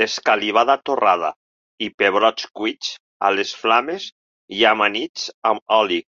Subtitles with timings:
[0.00, 1.32] L'escalivada torrada
[1.88, 2.96] i pebrots cuits
[3.30, 4.10] a les flames
[4.62, 6.06] i amanits amb oli.